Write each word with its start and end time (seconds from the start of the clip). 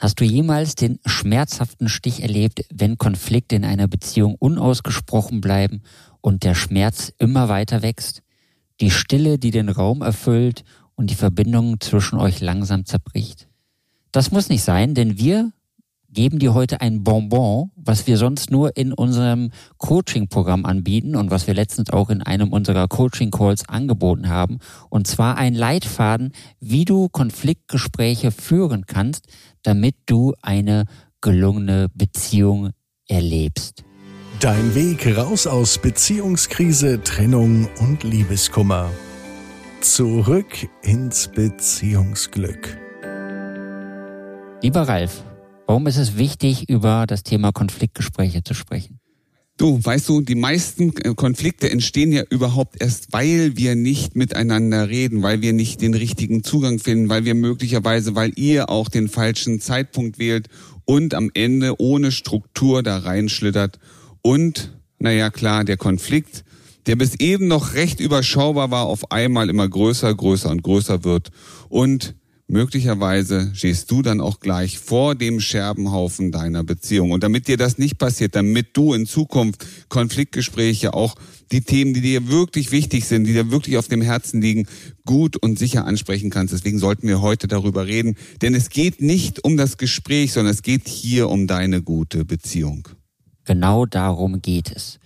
Hast 0.00 0.18
du 0.18 0.24
jemals 0.24 0.76
den 0.76 0.98
schmerzhaften 1.04 1.90
Stich 1.90 2.22
erlebt, 2.22 2.64
wenn 2.72 2.96
Konflikte 2.96 3.54
in 3.56 3.66
einer 3.66 3.86
Beziehung 3.86 4.34
unausgesprochen 4.34 5.42
bleiben 5.42 5.82
und 6.22 6.42
der 6.42 6.54
Schmerz 6.54 7.12
immer 7.18 7.50
weiter 7.50 7.82
wächst? 7.82 8.22
Die 8.80 8.90
Stille, 8.90 9.38
die 9.38 9.50
den 9.50 9.68
Raum 9.68 10.00
erfüllt 10.00 10.64
und 10.94 11.10
die 11.10 11.14
Verbindung 11.14 11.80
zwischen 11.80 12.18
euch 12.18 12.40
langsam 12.40 12.86
zerbricht? 12.86 13.46
Das 14.10 14.30
muss 14.30 14.48
nicht 14.48 14.62
sein, 14.62 14.94
denn 14.94 15.18
wir 15.18 15.52
geben 16.12 16.38
dir 16.38 16.54
heute 16.54 16.80
ein 16.80 17.02
Bonbon, 17.04 17.70
was 17.76 18.06
wir 18.06 18.16
sonst 18.16 18.50
nur 18.50 18.76
in 18.76 18.92
unserem 18.92 19.50
Coaching-Programm 19.78 20.64
anbieten 20.64 21.16
und 21.16 21.30
was 21.30 21.46
wir 21.46 21.54
letztens 21.54 21.90
auch 21.90 22.10
in 22.10 22.22
einem 22.22 22.52
unserer 22.52 22.88
Coaching-Calls 22.88 23.68
angeboten 23.68 24.28
haben. 24.28 24.58
Und 24.88 25.06
zwar 25.06 25.36
ein 25.36 25.54
Leitfaden, 25.54 26.32
wie 26.60 26.84
du 26.84 27.08
Konfliktgespräche 27.08 28.30
führen 28.32 28.86
kannst, 28.86 29.26
damit 29.62 29.94
du 30.06 30.34
eine 30.42 30.84
gelungene 31.20 31.88
Beziehung 31.94 32.70
erlebst. 33.08 33.84
Dein 34.40 34.74
Weg 34.74 35.16
raus 35.16 35.46
aus 35.46 35.78
Beziehungskrise, 35.78 37.02
Trennung 37.02 37.68
und 37.78 38.04
Liebeskummer. 38.04 38.90
Zurück 39.82 40.68
ins 40.82 41.28
Beziehungsglück. 41.28 42.78
Lieber 44.62 44.82
Ralf, 44.82 45.24
Warum 45.70 45.86
ist 45.86 45.98
es 45.98 46.16
wichtig, 46.16 46.68
über 46.68 47.04
das 47.06 47.22
Thema 47.22 47.52
Konfliktgespräche 47.52 48.42
zu 48.42 48.54
sprechen? 48.54 48.98
Du, 49.56 49.78
weißt 49.80 50.08
du, 50.08 50.20
die 50.20 50.34
meisten 50.34 50.92
Konflikte 51.14 51.70
entstehen 51.70 52.10
ja 52.10 52.24
überhaupt 52.28 52.82
erst, 52.82 53.12
weil 53.12 53.56
wir 53.56 53.76
nicht 53.76 54.16
miteinander 54.16 54.88
reden, 54.88 55.22
weil 55.22 55.42
wir 55.42 55.52
nicht 55.52 55.80
den 55.80 55.94
richtigen 55.94 56.42
Zugang 56.42 56.80
finden, 56.80 57.08
weil 57.08 57.24
wir 57.24 57.36
möglicherweise, 57.36 58.16
weil 58.16 58.32
ihr 58.34 58.68
auch 58.68 58.88
den 58.88 59.08
falschen 59.08 59.60
Zeitpunkt 59.60 60.18
wählt 60.18 60.48
und 60.86 61.14
am 61.14 61.30
Ende 61.34 61.80
ohne 61.80 62.10
Struktur 62.10 62.82
da 62.82 62.98
reinschlittert 62.98 63.78
und, 64.22 64.76
naja 64.98 65.30
klar, 65.30 65.62
der 65.62 65.76
Konflikt, 65.76 66.42
der 66.86 66.96
bis 66.96 67.14
eben 67.20 67.46
noch 67.46 67.74
recht 67.74 68.00
überschaubar 68.00 68.72
war, 68.72 68.86
auf 68.86 69.12
einmal 69.12 69.48
immer 69.48 69.68
größer, 69.68 70.12
größer 70.12 70.50
und 70.50 70.64
größer 70.64 71.04
wird 71.04 71.30
und 71.68 72.16
möglicherweise 72.50 73.50
stehst 73.54 73.90
du 73.90 74.02
dann 74.02 74.20
auch 74.20 74.40
gleich 74.40 74.78
vor 74.78 75.14
dem 75.14 75.40
Scherbenhaufen 75.40 76.32
deiner 76.32 76.64
Beziehung. 76.64 77.12
Und 77.12 77.22
damit 77.22 77.48
dir 77.48 77.56
das 77.56 77.78
nicht 77.78 77.98
passiert, 77.98 78.34
damit 78.34 78.76
du 78.76 78.94
in 78.94 79.06
Zukunft 79.06 79.66
Konfliktgespräche, 79.88 80.94
auch 80.94 81.14
die 81.52 81.62
Themen, 81.62 81.94
die 81.94 82.00
dir 82.00 82.28
wirklich 82.28 82.70
wichtig 82.70 83.06
sind, 83.06 83.24
die 83.24 83.32
dir 83.32 83.50
wirklich 83.50 83.76
auf 83.76 83.88
dem 83.88 84.02
Herzen 84.02 84.40
liegen, 84.40 84.66
gut 85.04 85.36
und 85.36 85.58
sicher 85.58 85.84
ansprechen 85.84 86.30
kannst. 86.30 86.52
Deswegen 86.52 86.78
sollten 86.78 87.08
wir 87.08 87.20
heute 87.20 87.48
darüber 87.48 87.86
reden. 87.86 88.16
Denn 88.42 88.54
es 88.54 88.68
geht 88.68 89.00
nicht 89.00 89.44
um 89.44 89.56
das 89.56 89.78
Gespräch, 89.78 90.32
sondern 90.32 90.52
es 90.52 90.62
geht 90.62 90.88
hier 90.88 91.28
um 91.28 91.46
deine 91.46 91.82
gute 91.82 92.24
Beziehung. 92.24 92.88
Genau 93.44 93.86
darum 93.86 94.42
geht 94.42 94.70
es. 94.70 94.99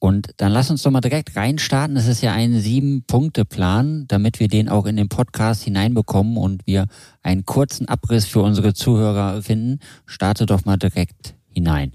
Und 0.00 0.28
dann 0.36 0.52
lass 0.52 0.70
uns 0.70 0.82
doch 0.82 0.92
mal 0.92 1.00
direkt 1.00 1.34
reinstarten. 1.34 1.96
Es 1.96 2.06
ist 2.06 2.22
ja 2.22 2.32
ein 2.32 2.60
Sieben-Punkte-Plan, 2.60 4.04
damit 4.06 4.38
wir 4.38 4.46
den 4.46 4.68
auch 4.68 4.86
in 4.86 4.96
den 4.96 5.08
Podcast 5.08 5.64
hineinbekommen 5.64 6.36
und 6.36 6.66
wir 6.66 6.86
einen 7.22 7.44
kurzen 7.44 7.88
Abriss 7.88 8.26
für 8.26 8.40
unsere 8.40 8.74
Zuhörer 8.74 9.42
finden. 9.42 9.80
Starte 10.06 10.46
doch 10.46 10.64
mal 10.64 10.76
direkt 10.76 11.34
hinein. 11.48 11.92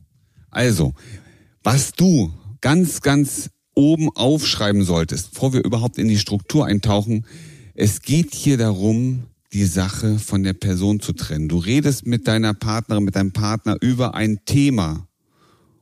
Also, 0.52 0.94
was 1.64 1.94
du 1.94 2.34
ganz, 2.60 3.02
ganz 3.02 3.50
oben 3.74 4.10
aufschreiben 4.16 4.84
solltest, 4.84 5.32
bevor 5.32 5.54
wir 5.54 5.64
überhaupt 5.64 5.98
in 5.98 6.10
die 6.10 6.20
Struktur 6.20 6.66
eintauchen, 6.66 7.26
es 7.74 8.02
geht 8.02 8.36
hier 8.36 8.58
darum, 8.58 9.24
die 9.54 9.66
Sache 9.66 10.20
von 10.20 10.44
der 10.44 10.54
Person 10.54 11.00
zu 11.00 11.14
trennen. 11.14 11.48
Du 11.48 11.58
redest 11.58 12.06
mit 12.06 12.28
deiner 12.28 12.54
Partnerin, 12.54 13.04
mit 13.04 13.16
deinem 13.16 13.32
Partner 13.32 13.78
über 13.82 14.14
ein 14.14 14.40
Thema 14.46 15.08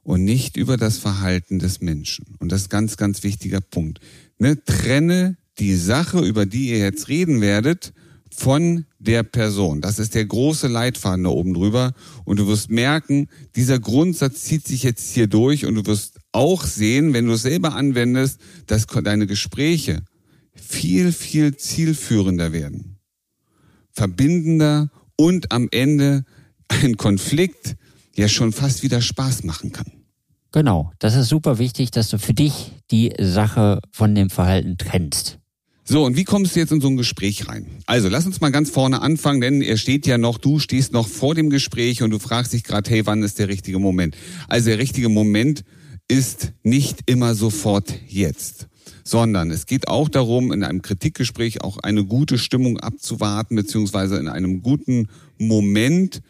und 0.03 0.23
nicht 0.23 0.57
über 0.57 0.77
das 0.77 0.97
Verhalten 0.97 1.59
des 1.59 1.81
Menschen. 1.81 2.25
Und 2.39 2.51
das 2.51 2.63
ist 2.63 2.69
ganz, 2.69 2.97
ganz 2.97 3.23
wichtiger 3.23 3.61
Punkt. 3.61 3.99
Ne? 4.39 4.63
Trenne 4.63 5.37
die 5.59 5.75
Sache, 5.75 6.19
über 6.19 6.45
die 6.45 6.69
ihr 6.69 6.79
jetzt 6.79 7.07
reden 7.07 7.41
werdet, 7.41 7.93
von 8.33 8.85
der 8.97 9.23
Person. 9.23 9.81
Das 9.81 9.99
ist 9.99 10.15
der 10.15 10.25
große 10.25 10.67
Leitfaden 10.67 11.25
da 11.25 11.29
oben 11.29 11.53
drüber. 11.53 11.93
Und 12.23 12.39
du 12.39 12.47
wirst 12.47 12.71
merken, 12.71 13.27
dieser 13.55 13.79
Grundsatz 13.79 14.43
zieht 14.43 14.65
sich 14.65 14.83
jetzt 14.83 15.13
hier 15.13 15.27
durch 15.27 15.65
und 15.65 15.75
du 15.75 15.85
wirst 15.85 16.19
auch 16.31 16.65
sehen, 16.65 17.13
wenn 17.13 17.27
du 17.27 17.33
es 17.33 17.41
selber 17.41 17.75
anwendest, 17.75 18.39
dass 18.67 18.87
deine 18.87 19.27
Gespräche 19.27 20.03
viel, 20.53 21.11
viel 21.11 21.57
zielführender 21.57 22.53
werden. 22.53 22.97
Verbindender 23.91 24.89
und 25.17 25.51
am 25.51 25.67
Ende 25.71 26.23
ein 26.69 26.95
Konflikt, 26.95 27.75
ja 28.15 28.27
schon 28.27 28.51
fast 28.51 28.83
wieder 28.83 29.01
Spaß 29.01 29.43
machen 29.43 29.71
kann. 29.71 29.91
Genau, 30.51 30.91
das 30.99 31.15
ist 31.15 31.29
super 31.29 31.59
wichtig, 31.59 31.91
dass 31.91 32.09
du 32.09 32.17
für 32.17 32.33
dich 32.33 32.71
die 32.91 33.13
Sache 33.19 33.79
von 33.91 34.15
dem 34.15 34.29
Verhalten 34.29 34.77
trennst. 34.77 35.39
So, 35.83 36.05
und 36.05 36.15
wie 36.15 36.25
kommst 36.25 36.55
du 36.55 36.59
jetzt 36.59 36.71
in 36.71 36.79
so 36.79 36.87
ein 36.87 36.97
Gespräch 36.97 37.47
rein? 37.47 37.65
Also, 37.85 38.07
lass 38.07 38.25
uns 38.25 38.39
mal 38.39 38.51
ganz 38.51 38.69
vorne 38.69 39.01
anfangen, 39.01 39.41
denn 39.41 39.61
er 39.61 39.77
steht 39.77 40.05
ja 40.05 40.17
noch, 40.17 40.37
du 40.37 40.59
stehst 40.59 40.93
noch 40.93 41.07
vor 41.07 41.35
dem 41.35 41.49
Gespräch 41.49 42.03
und 42.03 42.11
du 42.11 42.19
fragst 42.19 42.53
dich 42.53 42.63
gerade, 42.63 42.89
hey, 42.89 43.05
wann 43.05 43.23
ist 43.23 43.39
der 43.39 43.47
richtige 43.47 43.79
Moment? 43.79 44.15
Also, 44.47 44.69
der 44.69 44.77
richtige 44.77 45.09
Moment 45.09 45.63
ist 46.07 46.53
nicht 46.63 46.99
immer 47.07 47.33
sofort 47.33 47.93
jetzt, 48.07 48.67
sondern 49.03 49.49
es 49.49 49.65
geht 49.65 49.87
auch 49.87 50.07
darum, 50.07 50.51
in 50.51 50.63
einem 50.63 50.81
Kritikgespräch 50.81 51.61
auch 51.61 51.77
eine 51.77 52.05
gute 52.05 52.37
Stimmung 52.37 52.79
abzuwarten, 52.79 53.55
beziehungsweise 53.55 54.17
in 54.17 54.27
einem 54.27 54.61
guten 54.61 55.07
Moment 55.39 56.21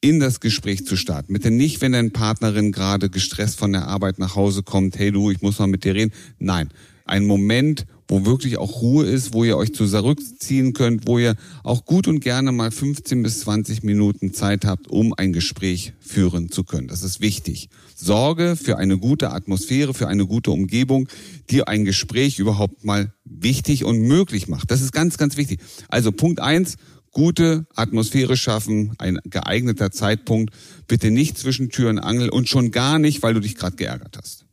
in 0.00 0.20
das 0.20 0.40
Gespräch 0.40 0.86
zu 0.86 0.96
starten. 0.96 1.32
Bitte 1.32 1.50
nicht, 1.50 1.80
wenn 1.80 1.92
deine 1.92 2.10
Partnerin 2.10 2.72
gerade 2.72 3.10
gestresst 3.10 3.58
von 3.58 3.72
der 3.72 3.88
Arbeit 3.88 4.18
nach 4.18 4.36
Hause 4.36 4.62
kommt, 4.62 4.98
hey 4.98 5.10
du, 5.10 5.30
ich 5.30 5.42
muss 5.42 5.58
mal 5.58 5.66
mit 5.66 5.84
dir 5.84 5.94
reden. 5.94 6.12
Nein, 6.38 6.68
ein 7.04 7.26
Moment, 7.26 7.86
wo 8.06 8.24
wirklich 8.24 8.56
auch 8.56 8.80
Ruhe 8.80 9.04
ist, 9.04 9.34
wo 9.34 9.44
ihr 9.44 9.56
euch 9.56 9.74
zurückziehen 9.74 10.72
könnt, 10.72 11.06
wo 11.06 11.18
ihr 11.18 11.36
auch 11.62 11.84
gut 11.84 12.08
und 12.08 12.20
gerne 12.20 12.52
mal 12.52 12.70
15 12.70 13.22
bis 13.22 13.40
20 13.40 13.82
Minuten 13.82 14.32
Zeit 14.32 14.64
habt, 14.64 14.88
um 14.88 15.12
ein 15.14 15.32
Gespräch 15.32 15.92
führen 16.00 16.50
zu 16.50 16.64
können. 16.64 16.88
Das 16.88 17.02
ist 17.02 17.20
wichtig. 17.20 17.68
Sorge 17.94 18.56
für 18.56 18.78
eine 18.78 18.96
gute 18.96 19.30
Atmosphäre, 19.32 19.92
für 19.92 20.08
eine 20.08 20.26
gute 20.26 20.52
Umgebung, 20.52 21.08
die 21.50 21.66
ein 21.66 21.84
Gespräch 21.84 22.38
überhaupt 22.38 22.84
mal 22.84 23.12
wichtig 23.24 23.84
und 23.84 24.00
möglich 24.00 24.48
macht. 24.48 24.70
Das 24.70 24.80
ist 24.80 24.92
ganz, 24.92 25.18
ganz 25.18 25.36
wichtig. 25.36 25.60
Also 25.88 26.12
Punkt 26.12 26.40
eins 26.40 26.76
gute 27.12 27.66
Atmosphäre 27.74 28.36
schaffen, 28.36 28.94
ein 28.98 29.18
geeigneter 29.24 29.90
Zeitpunkt. 29.90 30.54
Bitte 30.86 31.10
nicht 31.10 31.38
zwischen 31.38 31.70
Tür 31.70 31.90
und 31.90 31.98
Angel 31.98 32.28
und 32.28 32.48
schon 32.48 32.70
gar 32.70 32.98
nicht, 32.98 33.22
weil 33.22 33.34
du 33.34 33.40
dich 33.40 33.56
gerade 33.56 33.76
geärgert 33.76 34.16
hast. 34.20 34.44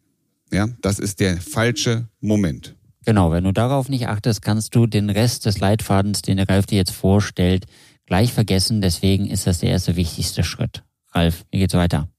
Ja, 0.51 0.67
das 0.81 0.99
ist 0.99 1.19
der 1.19 1.37
falsche 1.37 2.07
Moment. 2.21 2.75
Genau, 3.05 3.31
wenn 3.31 3.43
du 3.43 3.51
darauf 3.51 3.89
nicht 3.89 4.07
achtest, 4.07 4.41
kannst 4.41 4.75
du 4.75 4.87
den 4.87 5.09
Rest 5.09 5.45
des 5.45 5.59
Leitfadens, 5.59 6.21
den 6.21 6.37
der 6.37 6.49
Ralf 6.49 6.65
dir 6.65 6.77
jetzt 6.77 6.91
vorstellt, 6.91 7.65
gleich 8.05 8.33
vergessen. 8.33 8.81
Deswegen 8.81 9.27
ist 9.27 9.45
das 9.45 9.59
der 9.59 9.69
erste 9.69 9.95
wichtigste 9.95 10.43
Schritt. 10.43 10.83
Ralf, 11.13 11.45
wie 11.51 11.59
geht's 11.59 11.73
weiter? 11.75 12.09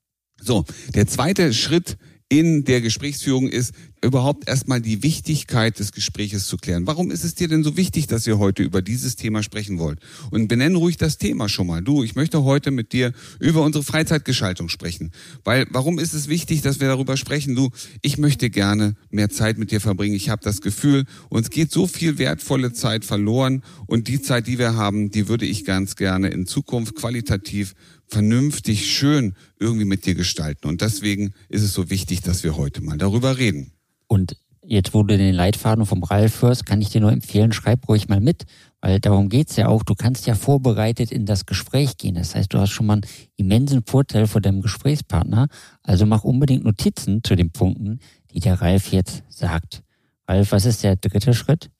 So, 0.41 0.65
der 0.95 1.07
zweite 1.07 1.53
Schritt 1.53 1.97
in 2.29 2.65
der 2.65 2.81
Gesprächsführung 2.81 3.49
ist, 3.49 3.73
überhaupt 4.03 4.49
erstmal 4.49 4.81
die 4.81 5.03
Wichtigkeit 5.03 5.79
des 5.79 5.93
Gespräches 5.93 6.47
zu 6.47 6.57
klären. 6.57 6.87
Warum 6.87 7.11
ist 7.11 7.25
es 7.25 7.35
dir 7.35 7.49
denn 7.49 7.63
so 7.63 7.77
wichtig, 7.77 8.07
dass 8.07 8.27
ihr 8.27 8.39
heute 8.39 8.63
über 8.63 8.83
dieses 8.83 9.17
Thema 9.17 9.43
sprechen 9.43 9.79
wollt? 9.79 10.01
Und 10.31 10.49
benenn 10.49 10.75
ruhig 10.75 10.97
das 10.97 11.19
Thema 11.19 11.49
schon 11.49 11.67
mal. 11.67 11.83
Du, 11.83 12.03
ich 12.03 12.15
möchte 12.15 12.45
heute 12.45 12.71
mit 12.71 12.93
dir 12.93 13.13
über 13.41 13.63
unsere 13.63 13.85
Freizeitgestaltung 13.85 14.69
sprechen. 14.69 15.13
Weil, 15.45 15.67
warum 15.71 15.99
ist 15.99 16.15
es 16.15 16.29
wichtig, 16.29 16.63
dass 16.63 16.81
wir 16.81 16.89
darüber 16.89 17.17
sprechen? 17.17 17.55
Du, 17.55 17.71
ich 18.03 18.19
möchte 18.19 18.51
gerne 18.51 18.95
mehr 19.11 19.31
Zeit 19.31 19.59
mit 19.59 19.71
dir 19.71 19.81
verbringen. 19.81 20.15
Ich 20.15 20.29
habe 20.29 20.43
das 20.43 20.61
Gefühl, 20.61 21.05
uns 21.29 21.51
geht 21.51 21.71
so 21.71 21.87
viel 21.87 22.19
wertvolle 22.19 22.73
Zeit 22.73 23.05
verloren 23.05 23.63
und 23.87 24.09
die 24.09 24.21
Zeit, 24.21 24.47
die 24.47 24.59
wir 24.59 24.75
haben, 24.75 25.11
die 25.11 25.29
würde 25.29 25.47
ich 25.47 25.65
ganz 25.65 25.97
gerne 25.97 26.29
in 26.29 26.47
Zukunft 26.47 26.97
qualitativ 26.97 27.75
vernünftig, 28.09 28.91
schön 28.93 29.35
irgendwie 29.59 29.85
mit 29.85 30.07
dir 30.07 30.15
gestalten. 30.15 30.69
Und 30.69 30.81
deswegen 30.81 31.33
ist 31.49 31.63
es 31.63 31.73
so 31.73 31.91
wichtig, 31.91 32.21
dass 32.21 32.45
wir 32.45 32.57
heute 32.57 32.81
mal 32.83 32.99
darüber 32.99 33.39
reden. 33.39 33.73
Und 34.07 34.37
jetzt, 34.63 34.95
wo 34.95 35.03
du 35.03 35.17
den 35.17 35.35
Leitfaden 35.35 35.87
vom 35.87 36.03
Ralf 36.03 36.43
hörst, 36.43 36.67
kann 36.67 36.81
ich 36.81 36.91
dir 36.91 37.01
nur 37.01 37.13
empfehlen, 37.13 37.53
schreib 37.53 37.89
ruhig 37.89 38.09
mal 38.09 38.21
mit, 38.21 38.45
weil 38.81 39.01
darum 39.01 39.29
geht's 39.29 39.57
ja 39.57 39.69
auch. 39.69 39.83
Du 39.83 39.95
kannst 39.95 40.27
ja 40.27 40.35
vorbereitet 40.35 41.11
in 41.11 41.27
das 41.27 41.47
Gespräch 41.47 41.97
gehen. 41.97 42.15
Das 42.15 42.35
heißt, 42.35 42.53
du 42.53 42.59
hast 42.59 42.71
schon 42.71 42.87
mal 42.87 42.95
einen 42.95 43.07
immensen 43.37 43.83
Vorteil 43.85 44.27
vor 44.27 44.41
deinem 44.41 44.63
Gesprächspartner. 44.63 45.49
Also 45.83 46.07
mach 46.07 46.25
unbedingt 46.25 46.65
Notizen 46.65 47.23
zu 47.25 47.35
den 47.35 47.51
Punkten, 47.51 48.01
die 48.33 48.41
der 48.41 48.61
Ralf 48.61 48.93
jetzt 48.93 49.23
sagt. 49.29 49.83
Ralf, 50.29 50.53
was 50.53 50.65
ist 50.65 50.83
der 50.83 50.97
dritte 50.97 51.35
Schritt? 51.35 51.71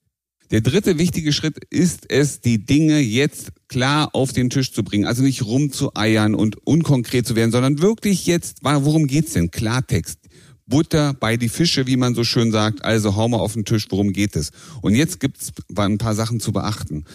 Der 0.49 0.61
dritte 0.61 0.97
wichtige 0.97 1.33
Schritt 1.33 1.57
ist 1.69 2.09
es, 2.09 2.39
die 2.39 2.65
Dinge 2.65 2.99
jetzt 2.99 3.51
klar 3.67 4.15
auf 4.15 4.31
den 4.31 4.49
Tisch 4.49 4.71
zu 4.71 4.83
bringen. 4.83 5.05
Also 5.05 5.21
nicht 5.21 5.43
rumzueiern 5.45 6.35
und 6.35 6.65
unkonkret 6.65 7.27
zu 7.27 7.35
werden, 7.35 7.51
sondern 7.51 7.81
wirklich 7.81 8.25
jetzt, 8.25 8.59
worum 8.63 9.07
geht's 9.07 9.33
denn? 9.33 9.51
Klartext. 9.51 10.19
Butter 10.65 11.13
bei 11.13 11.37
die 11.37 11.49
Fische, 11.49 11.87
wie 11.87 11.97
man 11.97 12.15
so 12.15 12.23
schön 12.23 12.51
sagt. 12.51 12.83
Also 12.83 13.15
hau 13.15 13.27
mal 13.27 13.39
auf 13.39 13.53
den 13.53 13.65
Tisch, 13.65 13.87
worum 13.89 14.13
geht 14.13 14.35
es? 14.35 14.51
Und 14.81 14.95
jetzt 14.95 15.19
gibt's 15.19 15.51
ein 15.75 15.97
paar 15.97 16.15
Sachen 16.15 16.39
zu 16.39 16.51
beachten. 16.51 17.05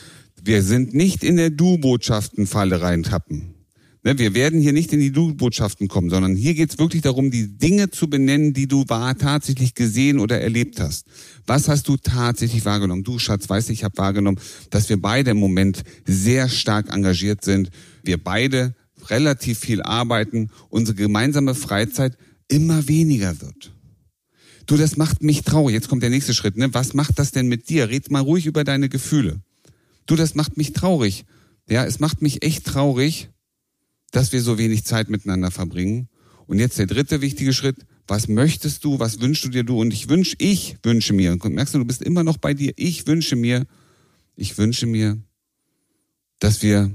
Wir 0.43 0.63
sind 0.63 0.93
nicht 0.93 1.23
in 1.25 1.37
der 1.37 1.51
Du-Botschaftenfalle 1.51 2.83
reintappen. 2.83 3.55
Ne, 4.05 4.19
wir 4.19 4.35
werden 4.35 4.61
hier 4.61 4.73
nicht 4.73 4.93
in 4.93 4.99
die 4.99 5.13
Du-Botschaften 5.13 5.87
kommen, 5.87 6.11
sondern 6.11 6.35
hier 6.35 6.55
geht 6.55 6.71
es 6.71 6.79
wirklich 6.79 7.03
darum, 7.03 7.31
die 7.31 7.57
Dinge 7.57 7.91
zu 7.91 8.11
benennen, 8.11 8.53
die 8.53 8.67
du 8.67 8.85
wahr 8.89 9.17
tatsächlich 9.17 9.75
gesehen 9.75 10.19
oder 10.19 10.41
erlebt 10.41 10.81
hast. 10.81 11.07
Was 11.47 11.69
hast 11.69 11.87
du 11.87 11.97
tatsächlich 11.97 12.65
wahrgenommen? 12.65 13.05
Du, 13.05 13.21
Schatz, 13.21 13.49
weißt 13.49 13.71
ich 13.71 13.85
habe 13.85 13.97
wahrgenommen, 13.99 14.41
dass 14.71 14.89
wir 14.89 15.01
beide 15.01 15.31
im 15.31 15.37
Moment 15.37 15.85
sehr 16.05 16.49
stark 16.49 16.93
engagiert 16.93 17.45
sind. 17.45 17.71
Wir 18.03 18.23
beide 18.23 18.75
relativ 19.07 19.61
viel 19.61 19.83
arbeiten, 19.83 20.51
unsere 20.69 20.97
gemeinsame 20.97 21.55
Freizeit 21.55 22.17
immer 22.49 22.89
weniger 22.89 23.41
wird. 23.41 23.73
Du, 24.67 24.77
das 24.77 24.97
macht 24.97 25.23
mich 25.23 25.43
traurig. 25.43 25.75
Jetzt 25.75 25.89
kommt 25.89 26.03
der 26.03 26.11
nächste 26.11 26.35
Schritt. 26.35 26.57
Ne? 26.57 26.75
Was 26.75 26.95
macht 26.95 27.21
das 27.21 27.31
denn 27.31 27.47
mit 27.47 27.69
dir? 27.69 27.89
Red 27.89 28.11
mal 28.11 28.21
ruhig 28.21 28.47
über 28.47 28.65
deine 28.65 28.89
Gefühle. 28.89 29.41
Du, 30.07 30.17
das 30.17 30.35
macht 30.35 30.57
mich 30.57 30.73
traurig. 30.73 31.25
Ja, 31.69 31.85
es 31.85 32.01
macht 32.01 32.21
mich 32.21 32.45
echt 32.45 32.65
traurig, 32.65 33.31
dass 34.13 34.33
wir 34.33 34.41
so 34.41 34.59
wenig 34.59 34.85
Zeit 34.85 35.11
miteinander 35.11 35.51
verbringen. 35.51 36.09
Und 36.47 36.59
jetzt 36.59 36.79
der 36.79 36.87
dritte 36.87 37.21
wichtige 37.21 37.53
Schritt. 37.53 37.77
Was 38.07 38.29
möchtest 38.29 38.85
du? 38.85 38.99
Was 38.99 39.21
wünschst 39.21 39.45
du 39.45 39.49
dir 39.49 39.65
du? 39.65 39.81
Und 39.81 39.93
ich 39.93 40.09
wünsche, 40.09 40.37
ich 40.39 40.77
wünsche 40.83 41.13
mir. 41.13 41.33
Und 41.33 41.55
merkst 41.55 41.75
du, 41.75 41.79
du 41.79 41.85
bist 41.85 42.03
immer 42.03 42.23
noch 42.23 42.37
bei 42.37 42.55
dir. 42.55 42.73
Ich 42.77 43.07
wünsche 43.07 43.37
mir, 43.37 43.67
ich 44.37 44.59
wünsche 44.59 44.87
mir, 44.87 45.19
dass 46.39 46.63
wir 46.63 46.91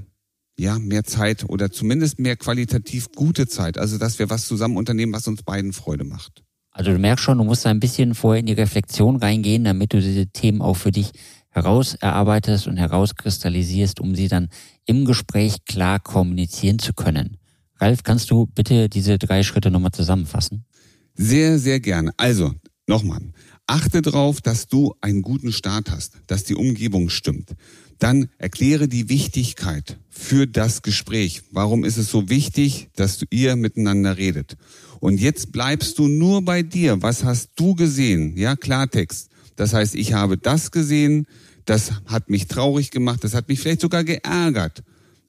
ja 0.58 0.78
mehr 0.78 1.04
Zeit 1.04 1.44
oder 1.48 1.70
zumindest 1.70 2.18
mehr 2.18 2.36
qualitativ 2.36 3.10
gute 3.12 3.46
Zeit. 3.46 3.78
Also, 3.78 3.98
dass 3.98 4.18
wir 4.18 4.30
was 4.30 4.46
zusammen 4.46 4.76
unternehmen, 4.76 5.12
was 5.12 5.26
uns 5.26 5.42
beiden 5.42 5.72
Freude 5.72 6.04
macht. 6.04 6.44
Also 6.70 6.92
du 6.92 6.98
merkst 7.00 7.24
schon, 7.24 7.38
du 7.38 7.44
musst 7.44 7.66
ein 7.66 7.80
bisschen 7.80 8.14
vorher 8.14 8.38
in 8.38 8.46
die 8.46 8.52
Reflexion 8.52 9.16
reingehen, 9.16 9.64
damit 9.64 9.92
du 9.92 10.00
diese 10.00 10.28
Themen 10.28 10.62
auch 10.62 10.76
für 10.76 10.92
dich 10.92 11.10
heraus 11.50 11.94
erarbeitest 11.94 12.68
und 12.68 12.76
herauskristallisierst, 12.76 13.98
um 13.98 14.14
sie 14.14 14.28
dann 14.28 14.48
im 14.88 15.04
Gespräch 15.04 15.64
klar 15.66 16.00
kommunizieren 16.00 16.78
zu 16.78 16.94
können. 16.94 17.36
Ralf, 17.76 18.02
kannst 18.02 18.30
du 18.30 18.46
bitte 18.46 18.88
diese 18.88 19.18
drei 19.18 19.42
Schritte 19.42 19.70
nochmal 19.70 19.92
zusammenfassen? 19.92 20.64
Sehr, 21.14 21.58
sehr 21.58 21.78
gerne. 21.78 22.12
Also, 22.16 22.54
nochmal. 22.86 23.20
Achte 23.66 24.00
darauf, 24.00 24.40
dass 24.40 24.66
du 24.66 24.94
einen 25.00 25.22
guten 25.22 25.52
Start 25.52 25.90
hast, 25.90 26.14
dass 26.26 26.44
die 26.44 26.54
Umgebung 26.54 27.10
stimmt. 27.10 27.54
Dann 27.98 28.28
erkläre 28.38 28.88
die 28.88 29.08
Wichtigkeit 29.10 29.98
für 30.08 30.46
das 30.46 30.82
Gespräch. 30.82 31.42
Warum 31.50 31.84
ist 31.84 31.98
es 31.98 32.10
so 32.10 32.30
wichtig, 32.30 32.88
dass 32.96 33.20
ihr 33.30 33.56
miteinander 33.56 34.16
redet? 34.16 34.56
Und 35.00 35.20
jetzt 35.20 35.52
bleibst 35.52 35.98
du 35.98 36.08
nur 36.08 36.42
bei 36.42 36.62
dir. 36.62 37.02
Was 37.02 37.24
hast 37.24 37.50
du 37.56 37.74
gesehen? 37.74 38.36
Ja, 38.36 38.56
Klartext. 38.56 39.28
Das 39.58 39.74
heißt, 39.74 39.94
ich 39.94 40.12
habe 40.12 40.38
das 40.38 40.70
gesehen, 40.70 41.26
das 41.64 41.92
hat 42.06 42.30
mich 42.30 42.46
traurig 42.46 42.90
gemacht, 42.90 43.22
das 43.24 43.34
hat 43.34 43.48
mich 43.48 43.60
vielleicht 43.60 43.80
sogar 43.80 44.04
geärgert. 44.04 44.82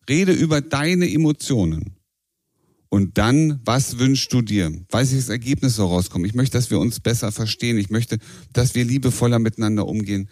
Rede 0.07 0.31
über 0.31 0.61
deine 0.61 1.11
Emotionen. 1.11 1.95
Und 2.89 3.17
dann, 3.17 3.59
was 3.65 3.99
wünschst 3.99 4.31
du 4.33 4.41
dir? 4.41 4.71
Weiß 4.89 5.11
ich 5.11 5.19
das 5.19 5.29
Ergebnis 5.29 5.75
so 5.75 5.85
rauskommen? 5.85 6.25
Ich 6.25 6.33
möchte, 6.33 6.57
dass 6.57 6.71
wir 6.71 6.79
uns 6.79 6.99
besser 6.99 7.31
verstehen. 7.31 7.77
Ich 7.77 7.89
möchte, 7.89 8.17
dass 8.53 8.73
wir 8.73 8.85
liebevoller 8.85 9.37
miteinander 9.37 9.87
umgehen. 9.87 10.29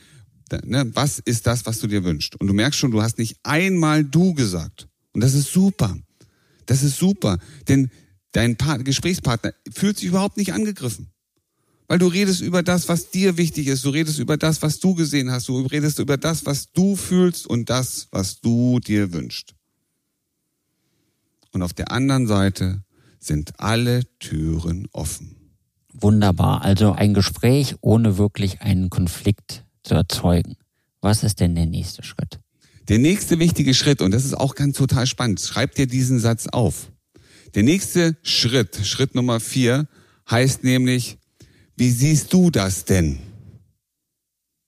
Ne, 0.64 0.90
was 0.94 1.20
ist 1.20 1.46
das, 1.46 1.66
was 1.66 1.80
du 1.80 1.88
dir 1.88 2.04
wünschst? 2.04 2.40
Und 2.40 2.48
du 2.48 2.54
merkst 2.54 2.80
schon, 2.80 2.92
du 2.92 3.02
hast 3.02 3.20
nicht 3.20 3.38
einmal 3.44 4.04
du 4.04 4.34
gesagt. 4.34 4.88
Und 5.14 5.22
das 5.22 5.34
ist 5.34 5.52
super. 5.52 5.98
Das 6.66 6.84
ist 6.84 6.98
super. 6.98 7.38
Denn 7.68 7.92
Dein 8.38 8.56
Gesprächspartner 8.84 9.54
fühlt 9.74 9.98
sich 9.98 10.10
überhaupt 10.10 10.38
nicht 10.38 10.54
angegriffen. 10.54 11.10
Weil 11.88 12.00
du 12.00 12.08
redest 12.08 12.42
über 12.42 12.64
das, 12.64 12.90
was 12.90 13.10
dir 13.12 13.38
wichtig 13.38 13.68
ist. 13.68 13.86
Du 13.86 13.90
redest 13.90 14.20
über 14.20 14.38
das, 14.38 14.62
was 14.62 14.80
du 14.80 14.94
gesehen 14.94 15.32
hast. 15.32 15.48
Du 15.48 15.62
redest 15.62 16.00
über 16.00 16.18
das, 16.18 16.46
was 16.46 16.72
du 16.72 16.96
fühlst 16.96 17.48
und 17.48 17.70
das, 17.70 18.08
was 18.12 18.42
du 18.42 18.80
dir 18.80 19.14
wünschst. 19.14 19.56
Und 21.52 21.62
auf 21.64 21.74
der 21.74 21.92
anderen 21.92 22.28
Seite 22.28 22.84
sind 23.20 23.60
alle 23.60 24.04
Türen 24.20 24.88
offen. 24.92 25.36
Wunderbar. 25.94 26.62
Also 26.62 26.92
ein 26.92 27.14
Gespräch 27.14 27.76
ohne 27.82 28.18
wirklich 28.18 28.62
einen 28.62 28.90
Konflikt 28.90 29.64
zu 29.84 29.96
erzeugen. 29.96 30.58
Was 31.02 31.24
ist 31.24 31.40
denn 31.40 31.56
der 31.56 31.66
nächste 31.66 32.04
Schritt? 32.04 32.40
Der 32.90 33.00
nächste 33.00 33.40
wichtige 33.40 33.74
Schritt, 33.74 34.02
und 34.02 34.12
das 34.12 34.26
ist 34.26 34.36
auch 34.36 34.56
ganz 34.56 34.78
total 34.78 35.08
spannend, 35.08 35.42
schreib 35.42 35.76
dir 35.76 35.88
diesen 35.88 36.20
Satz 36.20 36.48
auf. 36.48 36.92
Der 37.56 37.64
nächste 37.64 38.16
Schritt, 38.24 38.78
Schritt 38.86 39.16
Nummer 39.16 39.40
vier, 39.40 39.88
heißt 40.30 40.64
nämlich, 40.64 41.18
wie 41.78 41.92
siehst 41.92 42.34
du 42.34 42.50
das 42.50 42.86
denn? 42.86 43.20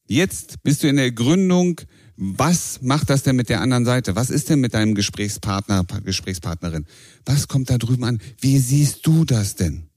Jetzt 0.07 0.63
bist 0.63 0.83
du 0.83 0.87
in 0.87 0.95
der 0.95 1.11
Gründung. 1.11 1.81
Was 2.15 2.81
macht 2.81 3.09
das 3.09 3.23
denn 3.23 3.35
mit 3.35 3.49
der 3.49 3.61
anderen 3.61 3.85
Seite? 3.85 4.15
Was 4.15 4.29
ist 4.29 4.49
denn 4.49 4.59
mit 4.59 4.73
deinem 4.73 4.93
Gesprächspartner, 4.93 5.85
Gesprächspartnerin? 6.03 6.85
Was 7.25 7.47
kommt 7.47 7.69
da 7.69 7.77
drüben 7.77 8.03
an? 8.03 8.19
Wie 8.39 8.59
siehst 8.59 9.05
du 9.05 9.25
das 9.25 9.55
denn? 9.55 9.89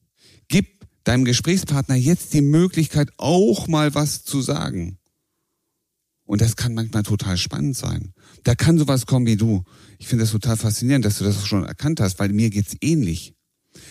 Gib 0.48 0.86
deinem 1.04 1.24
Gesprächspartner 1.24 1.96
jetzt 1.96 2.32
die 2.34 2.42
Möglichkeit, 2.42 3.10
auch 3.18 3.68
mal 3.68 3.94
was 3.94 4.24
zu 4.24 4.40
sagen. 4.40 4.98
Und 6.24 6.40
das 6.40 6.56
kann 6.56 6.74
manchmal 6.74 7.02
total 7.02 7.36
spannend 7.36 7.76
sein. 7.76 8.14
Da 8.44 8.54
kann 8.54 8.78
sowas 8.78 9.06
kommen 9.06 9.26
wie 9.26 9.36
du. 9.36 9.64
Ich 9.98 10.08
finde 10.08 10.24
das 10.24 10.32
total 10.32 10.56
faszinierend, 10.56 11.04
dass 11.04 11.18
du 11.18 11.24
das 11.24 11.46
schon 11.46 11.64
erkannt 11.64 12.00
hast, 12.00 12.18
weil 12.18 12.32
mir 12.32 12.50
geht's 12.50 12.76
ähnlich. 12.80 13.34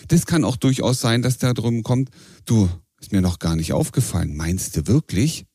Das 0.08 0.26
kann 0.26 0.44
auch 0.44 0.56
durchaus 0.56 1.00
sein, 1.00 1.22
dass 1.22 1.38
da 1.38 1.52
drüben 1.52 1.82
kommt, 1.82 2.10
du, 2.44 2.68
ist 3.02 3.12
mir 3.12 3.20
noch 3.20 3.38
gar 3.38 3.56
nicht 3.56 3.72
aufgefallen. 3.72 4.36
Meinst 4.36 4.76
du 4.76 4.86
wirklich? 4.86 5.46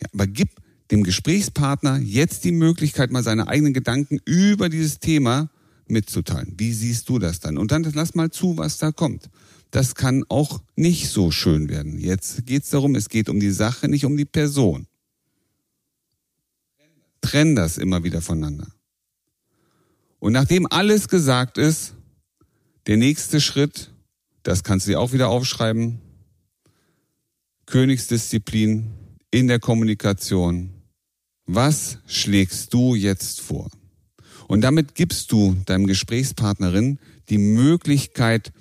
Ja, 0.00 0.08
aber 0.14 0.26
gib 0.26 0.48
dem 0.90 1.04
Gesprächspartner 1.04 1.98
jetzt 1.98 2.44
die 2.44 2.52
Möglichkeit, 2.52 3.10
mal 3.10 3.22
seine 3.22 3.48
eigenen 3.48 3.74
Gedanken 3.74 4.20
über 4.24 4.68
dieses 4.68 4.98
Thema 4.98 5.50
mitzuteilen. 5.86 6.54
Wie 6.56 6.72
siehst 6.72 7.08
du 7.08 7.18
das 7.18 7.40
dann? 7.40 7.58
Und 7.58 7.72
dann 7.72 7.82
lass 7.94 8.14
mal 8.14 8.30
zu, 8.30 8.56
was 8.56 8.78
da 8.78 8.90
kommt. 8.90 9.28
Das 9.70 9.94
kann 9.94 10.24
auch 10.28 10.62
nicht 10.76 11.10
so 11.10 11.30
schön 11.30 11.68
werden. 11.68 11.98
Jetzt 11.98 12.46
geht's 12.46 12.70
darum, 12.70 12.94
es 12.94 13.08
geht 13.08 13.28
um 13.28 13.38
die 13.40 13.50
Sache, 13.50 13.88
nicht 13.88 14.04
um 14.04 14.16
die 14.16 14.24
Person. 14.24 14.86
Trenn 17.20 17.54
das 17.54 17.76
immer 17.76 18.04
wieder 18.04 18.22
voneinander. 18.22 18.68
Und 20.18 20.32
nachdem 20.32 20.66
alles 20.70 21.08
gesagt 21.08 21.58
ist, 21.58 21.94
der 22.86 22.96
nächste 22.96 23.40
Schritt, 23.40 23.90
das 24.42 24.62
kannst 24.62 24.86
du 24.86 24.92
dir 24.92 25.00
auch 25.00 25.12
wieder 25.12 25.28
aufschreiben, 25.28 26.00
Königsdisziplin 27.66 28.92
in 29.30 29.48
der 29.48 29.58
Kommunikation. 29.58 30.70
Was 31.46 31.98
schlägst 32.06 32.72
du 32.72 32.94
jetzt 32.94 33.40
vor? 33.40 33.70
Und 34.48 34.60
damit 34.60 34.94
gibst 34.94 35.32
du 35.32 35.56
deinem 35.66 35.86
Gesprächspartnerin 35.86 36.98
die 37.28 37.38
Möglichkeit, 37.38 38.52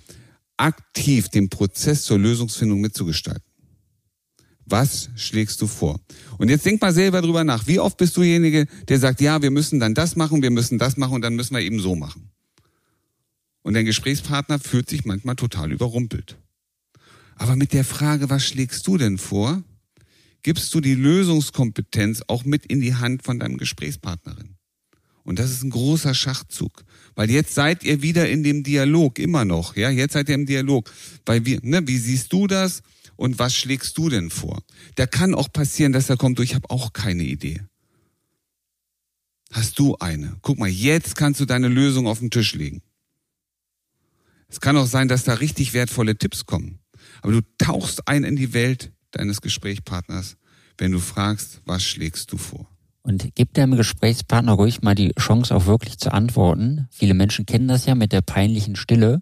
aktiv 0.58 1.30
den 1.30 1.50
Prozess 1.50 2.04
zur 2.04 2.18
Lösungsfindung 2.18 2.82
mitzugestalten. 2.82 3.44
Was 4.66 5.10
schlägst 5.16 5.62
du 5.62 5.68
vor? 5.68 6.00
Und 6.40 6.50
jetzt 6.50 6.66
denk 6.66 6.82
mal 6.82 6.94
selber 6.94 7.22
drüber 7.22 7.44
nach. 7.44 7.68
Wie 7.68 7.80
oft 7.80 7.98
bist 7.98 8.18
du 8.18 8.22
derjenige, 8.22 8.66
der 8.88 9.00
sagt, 9.00 9.22
ja, 9.22 9.42
wir 9.44 9.52
müssen 9.52 9.80
dann 9.80 9.94
das 9.94 10.16
machen, 10.16 10.42
wir 10.42 10.50
müssen 10.50 10.80
das 10.80 10.98
machen 10.98 11.14
und 11.14 11.22
dann 11.22 11.36
müssen 11.36 11.54
wir 11.54 11.62
eben 11.62 11.80
so 11.80 11.96
machen. 11.96 12.32
Und 13.62 13.76
dein 13.76 13.86
Gesprächspartner 13.86 14.58
fühlt 14.58 14.90
sich 14.90 15.06
manchmal 15.06 15.36
total 15.36 15.72
überrumpelt. 15.72 16.38
Aber 17.36 17.56
mit 17.56 17.74
der 17.74 17.84
Frage, 17.84 18.30
was 18.30 18.46
schlägst 18.46 18.88
du 18.88 18.98
denn 18.98 19.18
vor, 19.18 19.64
gibst 20.42 20.74
du 20.74 20.82
die 20.82 20.96
Lösungskompetenz 20.96 22.24
auch 22.28 22.46
mit 22.46 22.66
in 22.66 22.80
die 22.80 22.96
Hand 22.96 23.24
von 23.24 23.40
deinem 23.40 23.58
Gesprächspartnerin. 23.58 24.56
Und 25.24 25.40
das 25.40 25.50
ist 25.50 25.64
ein 25.64 25.72
großer 25.72 26.14
Schachzug, 26.14 26.86
weil 27.16 27.32
jetzt 27.32 27.56
seid 27.56 27.84
ihr 27.84 28.04
wieder 28.04 28.30
in 28.30 28.44
dem 28.44 28.64
Dialog 28.64 29.18
immer 29.18 29.44
noch, 29.44 29.76
ja, 29.76 29.90
jetzt 29.90 30.14
seid 30.14 30.30
ihr 30.30 30.36
im 30.36 30.46
Dialog, 30.46 30.92
weil 31.26 31.46
wir, 31.46 31.60
ne, 31.64 31.88
wie 31.88 31.98
siehst 31.98 32.32
du 32.32 32.46
das? 32.46 32.84
Und 33.16 33.40
was 33.40 33.56
schlägst 33.56 33.98
du 33.98 34.10
denn 34.10 34.30
vor? 34.30 34.62
Da 34.96 35.08
kann 35.08 35.34
auch 35.34 35.52
passieren, 35.52 35.94
dass 35.94 36.10
er 36.10 36.18
kommt, 36.18 36.38
du, 36.38 36.44
ich 36.44 36.54
habe 36.54 36.70
auch 36.70 36.94
keine 36.94 37.24
Idee. 37.24 37.62
Hast 39.52 39.80
du 39.80 39.96
eine? 39.98 40.38
Guck 40.42 40.60
mal, 40.60 40.70
jetzt 40.70 41.16
kannst 41.16 41.40
du 41.40 41.46
deine 41.46 41.70
Lösung 41.70 42.08
auf 42.08 42.20
den 42.20 42.30
Tisch 42.30 42.54
legen. 42.54 42.82
Es 44.48 44.60
kann 44.60 44.78
auch 44.78 44.86
sein, 44.86 45.08
dass 45.08 45.24
da 45.24 45.36
richtig 45.36 45.74
wertvolle 45.74 46.18
Tipps 46.18 46.46
kommen. 46.46 46.80
Aber 47.22 47.34
du 47.34 47.42
tauchst 47.58 48.08
ein 48.08 48.24
in 48.24 48.36
die 48.36 48.54
Welt 48.54 48.92
deines 49.12 49.42
Gesprächspartners, 49.42 50.38
wenn 50.78 50.92
du 50.92 51.00
fragst, 51.00 51.62
was 51.66 51.84
schlägst 51.84 52.32
du 52.32 52.38
vor? 52.38 52.68
Und 53.02 53.30
gib 53.36 53.54
deinem 53.54 53.78
Gesprächspartner 53.78 54.54
ruhig 54.54 54.82
mal 54.82 54.96
die 54.96 55.14
Chance, 55.20 55.56
auch 55.56 55.68
wirklich 55.68 56.00
zu 56.00 56.12
antworten. 56.12 56.88
Viele 56.92 57.14
Menschen 57.14 57.46
kennen 57.46 57.68
das 57.68 57.86
ja 57.86 57.96
mit 57.96 58.12
der 58.12 58.22
peinlichen 58.22 58.76
Stille 58.76 59.22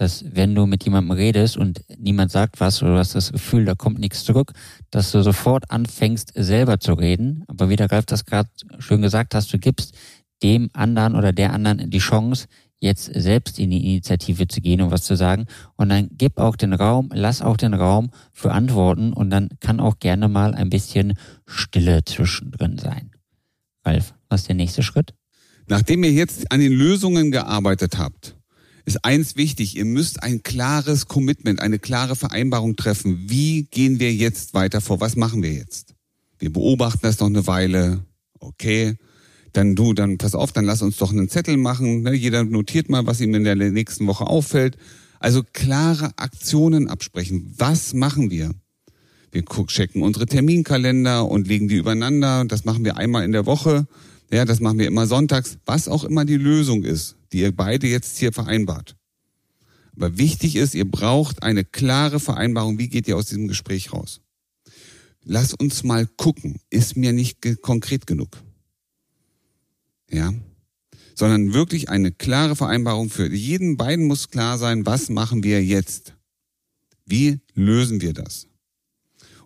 dass 0.00 0.24
wenn 0.34 0.54
du 0.54 0.64
mit 0.64 0.82
jemandem 0.84 1.10
redest 1.10 1.58
und 1.58 1.84
niemand 1.98 2.32
sagt 2.32 2.58
was 2.58 2.82
oder 2.82 2.92
du 2.92 2.98
hast 2.98 3.14
das 3.14 3.32
Gefühl, 3.32 3.66
da 3.66 3.74
kommt 3.74 3.98
nichts 3.98 4.24
zurück, 4.24 4.52
dass 4.90 5.12
du 5.12 5.22
sofort 5.22 5.70
anfängst, 5.70 6.32
selber 6.34 6.80
zu 6.80 6.94
reden. 6.94 7.44
Aber 7.48 7.68
wie 7.68 7.76
der 7.76 7.92
Ralf 7.92 8.06
das 8.06 8.24
gerade 8.24 8.48
schön 8.78 9.02
gesagt 9.02 9.34
hast, 9.34 9.52
du 9.52 9.58
gibst 9.58 9.94
dem 10.42 10.70
anderen 10.72 11.16
oder 11.16 11.34
der 11.34 11.52
anderen 11.52 11.90
die 11.90 11.98
Chance, 11.98 12.46
jetzt 12.80 13.10
selbst 13.14 13.58
in 13.58 13.70
die 13.70 13.84
Initiative 13.84 14.48
zu 14.48 14.60
gehen 14.60 14.80
und 14.80 14.90
was 14.90 15.04
zu 15.04 15.14
sagen. 15.14 15.46
Und 15.76 15.90
dann 15.90 16.08
gib 16.12 16.38
auch 16.38 16.56
den 16.56 16.72
Raum, 16.72 17.10
lass 17.12 17.42
auch 17.42 17.56
den 17.56 17.74
Raum 17.74 18.10
für 18.32 18.52
Antworten 18.52 19.12
und 19.12 19.30
dann 19.30 19.50
kann 19.60 19.80
auch 19.80 19.98
gerne 19.98 20.28
mal 20.28 20.54
ein 20.54 20.70
bisschen 20.70 21.14
Stille 21.46 22.04
zwischendrin 22.04 22.78
sein. 22.78 23.12
Ralf, 23.84 24.14
was 24.28 24.42
ist 24.42 24.48
der 24.48 24.56
nächste 24.56 24.82
Schritt? 24.82 25.14
Nachdem 25.68 26.02
ihr 26.02 26.12
jetzt 26.12 26.50
an 26.50 26.60
den 26.60 26.72
Lösungen 26.72 27.30
gearbeitet 27.30 27.98
habt, 27.98 28.34
ist 28.84 29.04
eins 29.04 29.36
wichtig, 29.36 29.76
ihr 29.76 29.84
müsst 29.84 30.22
ein 30.22 30.42
klares 30.42 31.06
Commitment, 31.06 31.60
eine 31.60 31.78
klare 31.78 32.16
Vereinbarung 32.16 32.76
treffen. 32.76 33.28
Wie 33.28 33.64
gehen 33.64 34.00
wir 34.00 34.12
jetzt 34.12 34.54
weiter 34.54 34.80
vor? 34.80 35.00
Was 35.00 35.16
machen 35.16 35.42
wir 35.42 35.52
jetzt? 35.52 35.94
Wir 36.38 36.52
beobachten 36.52 37.00
das 37.02 37.20
noch 37.20 37.28
eine 37.28 37.46
Weile. 37.46 38.04
Okay. 38.40 38.96
Dann 39.52 39.74
du, 39.74 39.94
dann 39.94 40.18
pass 40.18 40.34
auf, 40.34 40.52
dann 40.52 40.64
lass 40.64 40.82
uns 40.82 40.96
doch 40.96 41.10
einen 41.10 41.28
Zettel 41.28 41.56
machen. 41.56 42.02
Ne? 42.02 42.14
Jeder 42.14 42.44
notiert 42.44 42.88
mal, 42.88 43.06
was 43.06 43.20
ihm 43.20 43.34
in 43.34 43.44
der 43.44 43.56
nächsten 43.56 44.06
Woche 44.06 44.26
auffällt. 44.26 44.76
Also 45.18 45.42
klare 45.52 46.12
Aktionen 46.16 46.88
absprechen. 46.88 47.52
Was 47.56 47.92
machen 47.92 48.30
wir? 48.30 48.52
Wir 49.32 49.44
checken 49.44 50.02
unsere 50.02 50.26
Terminkalender 50.26 51.28
und 51.28 51.46
legen 51.46 51.68
die 51.68 51.76
übereinander. 51.76 52.44
Das 52.46 52.64
machen 52.64 52.84
wir 52.84 52.96
einmal 52.96 53.24
in 53.24 53.32
der 53.32 53.46
Woche. 53.46 53.86
Ja, 54.32 54.44
das 54.44 54.60
machen 54.60 54.78
wir 54.78 54.86
immer 54.86 55.06
sonntags. 55.06 55.58
Was 55.66 55.88
auch 55.88 56.04
immer 56.04 56.24
die 56.24 56.36
Lösung 56.36 56.84
ist, 56.84 57.16
die 57.32 57.40
ihr 57.40 57.54
beide 57.54 57.86
jetzt 57.86 58.18
hier 58.18 58.32
vereinbart. 58.32 58.96
Aber 59.96 60.16
wichtig 60.18 60.56
ist, 60.56 60.74
ihr 60.74 60.90
braucht 60.90 61.42
eine 61.42 61.64
klare 61.64 62.20
Vereinbarung. 62.20 62.78
Wie 62.78 62.88
geht 62.88 63.06
ihr 63.06 63.16
aus 63.16 63.26
diesem 63.26 63.48
Gespräch 63.48 63.92
raus? 63.92 64.20
Lass 65.22 65.52
uns 65.52 65.84
mal 65.84 66.06
gucken. 66.06 66.60
Ist 66.70 66.96
mir 66.96 67.12
nicht 67.12 67.38
konkret 67.60 68.06
genug. 68.06 68.38
Ja, 70.10 70.32
sondern 71.14 71.52
wirklich 71.52 71.88
eine 71.88 72.12
klare 72.12 72.56
Vereinbarung 72.56 73.10
für 73.10 73.30
jeden 73.30 73.76
beiden 73.76 74.06
muss 74.06 74.30
klar 74.30 74.58
sein, 74.58 74.86
was 74.86 75.10
machen 75.10 75.42
wir 75.42 75.62
jetzt? 75.62 76.14
Wie 77.04 77.40
lösen 77.54 78.00
wir 78.00 78.14
das? 78.14 78.46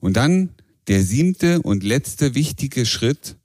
Und 0.01 0.17
dann 0.17 0.51
der 0.87 1.03
siebte 1.03 1.63
und 1.63 1.83
letzte 1.83 2.35
wichtige 2.35 2.87
Schritt, 2.87 3.37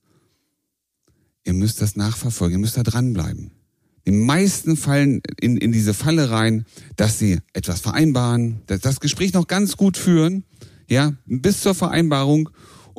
ihr 1.43 1.53
müsst 1.53 1.81
das 1.81 1.95
nachverfolgen, 1.95 2.57
ihr 2.57 2.61
müsst 2.61 2.77
da 2.77 2.83
dranbleiben. 2.83 3.51
Die 4.05 4.11
meisten 4.11 4.77
fallen 4.77 5.21
in, 5.39 5.57
in 5.57 5.71
diese 5.71 5.93
Falle 5.93 6.29
rein, 6.29 6.65
dass 6.95 7.19
sie 7.19 7.39
etwas 7.53 7.79
vereinbaren, 7.81 8.61
das 8.65 8.99
Gespräch 8.99 9.33
noch 9.33 9.47
ganz 9.47 9.77
gut 9.77 9.97
führen, 9.97 10.43
ja, 10.89 11.13
bis 11.25 11.61
zur 11.61 11.75
Vereinbarung 11.75 12.49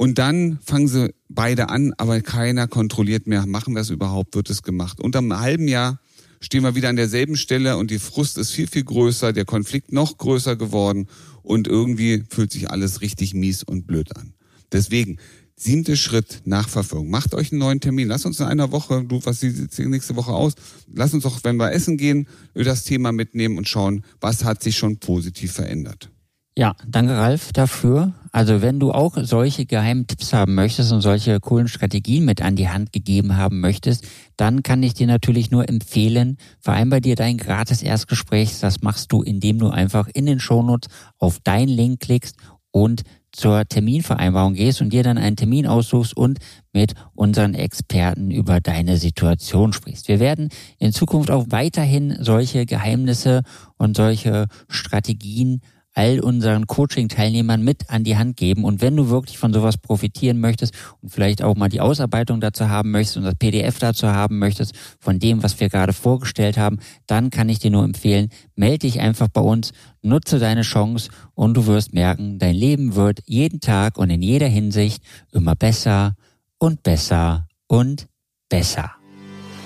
und 0.01 0.17
dann 0.17 0.59
fangen 0.65 0.89
sie 0.89 1.13
beide 1.29 1.69
an, 1.69 1.93
aber 1.99 2.23
keiner 2.23 2.67
kontrolliert 2.67 3.27
mehr, 3.27 3.45
machen 3.45 3.75
wir 3.75 3.83
es 3.83 3.91
überhaupt, 3.91 4.35
wird 4.35 4.49
es 4.49 4.63
gemacht. 4.63 4.99
Unter 4.99 5.19
einem 5.19 5.39
halben 5.39 5.69
Jahr 5.69 6.01
stehen 6.41 6.63
wir 6.63 6.75
wieder 6.75 6.89
an 6.89 6.97
derselben 6.97 7.37
Stelle 7.37 7.77
und 7.77 7.91
die 7.91 7.99
Frust 7.99 8.39
ist 8.39 8.51
viel, 8.51 8.67
viel 8.67 8.85
größer, 8.85 9.35
der 9.35 9.45
Konflikt 9.45 9.93
noch 9.93 10.17
größer 10.17 10.57
geworden 10.57 11.07
und 11.43 11.69
irgendwie 11.69 12.25
fühlt 12.31 12.51
sich 12.51 12.71
alles 12.71 13.03
richtig 13.03 13.35
mies 13.35 13.63
und 13.63 13.87
blöd 13.87 14.17
an. 14.17 14.33
Deswegen, 14.73 15.19
siebte 15.55 15.99
Schritt, 15.99 16.41
Nachverfolgung. 16.47 17.11
Macht 17.11 17.35
euch 17.35 17.53
einen 17.53 17.59
neuen 17.59 17.81
Termin. 17.81 18.09
Lass 18.09 18.25
uns 18.25 18.41
in 18.41 18.47
einer 18.47 18.73
Woche, 18.73 19.05
du, 19.05 19.21
was 19.27 19.41
sieht 19.41 19.79
nächste 19.81 20.17
Woche 20.17 20.33
aus? 20.33 20.55
Lass 20.91 21.13
uns 21.13 21.25
doch, 21.25 21.45
wenn 21.45 21.59
wir 21.59 21.73
essen 21.73 21.99
gehen, 21.99 22.27
das 22.55 22.85
Thema 22.85 23.13
mitnehmen 23.13 23.59
und 23.59 23.69
schauen, 23.69 24.03
was 24.19 24.45
hat 24.45 24.63
sich 24.63 24.79
schon 24.79 24.97
positiv 24.97 25.53
verändert. 25.53 26.09
Ja, 26.57 26.75
danke 26.89 27.13
Ralf 27.19 27.53
dafür. 27.53 28.15
Also 28.33 28.63
wenn 28.63 28.79
du 28.79 28.93
auch 28.93 29.17
solche 29.23 29.67
geheimen 29.67 30.07
Tipps 30.07 30.33
haben 30.33 30.55
möchtest 30.55 30.93
und 30.93 31.01
solche 31.01 31.41
coolen 31.41 31.69
Strategien 31.69 32.25
mit 32.25 32.43
an 32.43 32.57
die 32.57 32.69
Hand 32.69 32.93
gegeben 32.93 33.37
haben 33.37 33.61
möchtest, 33.61 34.07
dann 34.37 34.63
kann 34.63 34.83
ich 34.83 34.95
dir 34.95 35.07
natürlich 35.07 35.51
nur 35.51 35.69
empfehlen, 35.69 36.37
vereinbar 36.61 37.01
dir 37.01 37.17
dein 37.17 37.39
gratis 37.39 37.83
Erstgespräch. 37.83 38.61
Das 38.61 38.83
machst 38.83 39.11
du, 39.13 39.23
indem 39.23 39.59
du 39.59 39.69
einfach 39.71 40.09
in 40.13 40.27
den 40.27 40.39
Shownotes 40.39 40.89
auf 41.19 41.41
deinen 41.41 41.69
Link 41.69 42.01
klickst 42.01 42.37
und 42.71 43.03
zur 43.33 43.65
Terminvereinbarung 43.67 44.55
gehst 44.55 44.81
und 44.81 44.93
dir 44.93 45.03
dann 45.03 45.19
einen 45.19 45.37
Termin 45.37 45.67
aussuchst 45.67 46.17
und 46.17 46.39
mit 46.73 46.95
unseren 47.15 47.55
Experten 47.55 48.31
über 48.31 48.61
deine 48.61 48.97
Situation 48.97 49.73
sprichst. 49.73 50.09
Wir 50.09 50.21
werden 50.21 50.49
in 50.79 50.93
Zukunft 50.93 51.31
auch 51.31 51.47
weiterhin 51.51 52.17
solche 52.21 52.67
Geheimnisse 52.67 53.43
und 53.77 53.97
solche 53.97 54.47
Strategien 54.69 55.61
all 55.95 56.21
unseren 56.21 56.67
Coaching-Teilnehmern 56.67 57.63
mit 57.63 57.91
an 57.91 58.05
die 58.05 58.17
Hand 58.17 58.37
geben. 58.37 58.65
Und 58.65 58.81
wenn 58.81 58.97
du 58.97 59.09
wirklich 59.09 59.39
von 59.39 59.53
sowas 59.53 59.77
profitieren 59.77 60.41
möchtest 60.41 60.75
und 61.01 61.11
vielleicht 61.11 61.43
auch 61.43 61.57
mal 61.57 61.69
die 61.69 61.81
Ausarbeitung 61.81 62.41
dazu 62.41 62.69
haben 62.69 62.91
möchtest 62.91 63.17
und 63.17 63.25
das 63.25 63.35
PDF 63.35 63.79
dazu 63.79 64.09
haben 64.09 64.39
möchtest, 64.39 64.75
von 65.01 65.19
dem, 65.19 65.43
was 65.43 65.59
wir 65.59 65.69
gerade 65.69 65.93
vorgestellt 65.93 66.59
haben, 66.59 66.79
dann 67.07 67.31
kann 67.31 67.49
ich 67.49 67.59
dir 67.59 67.71
nur 67.71 67.85
empfehlen, 67.85 68.29
melde 68.55 68.81
dich 68.81 69.01
einfach 69.01 69.29
bei 69.29 69.41
uns, 69.41 69.73
nutze 70.03 70.39
deine 70.39 70.63
Chance 70.63 71.11
und 71.35 71.55
du 71.55 71.67
wirst 71.67 71.93
merken, 71.93 72.39
dein 72.39 72.55
Leben 72.55 72.95
wird 72.95 73.21
jeden 73.27 73.61
Tag 73.61 73.99
und 73.99 74.11
in 74.11 74.23
jeder 74.23 74.49
Hinsicht 74.49 75.03
immer 75.33 75.57
besser 75.57 76.15
und 76.59 76.83
besser 76.83 77.47
und 77.67 78.07
besser. 78.49 79.00